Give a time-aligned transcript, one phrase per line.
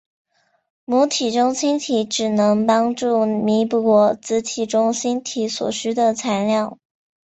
[0.83, 6.79] 母体中心体只能帮助弥补子体中心体所需的材料。